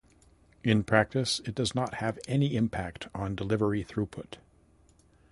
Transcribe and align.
In 0.63 0.83
practice 0.83 1.41
it 1.45 1.53
does 1.53 1.75
not 1.75 1.93
have 1.97 2.17
any 2.27 2.55
impact 2.55 3.07
on 3.13 3.35
delivery 3.35 3.83
throughput. 3.85 4.37